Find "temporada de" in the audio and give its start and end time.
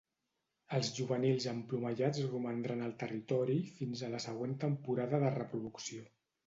4.69-5.35